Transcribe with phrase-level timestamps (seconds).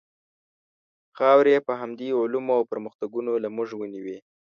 [1.17, 4.17] خاورې یې په همدې علومو او پرمختګونو له موږ ونیوې.